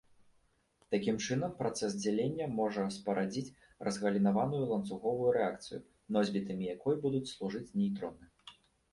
Такім 0.93 1.17
чынам, 1.25 1.51
працэс 1.57 1.91
дзялення 1.97 2.45
можа 2.59 2.85
спарадзіць 2.95 3.55
разгалінаваную 3.87 4.61
ланцуговую 4.71 5.29
рэакцыю, 5.37 5.79
носьбітамі 6.17 6.71
якой 6.77 6.95
будуць 7.05 7.23
служыць 7.33 7.63
нейтроны. 7.83 8.23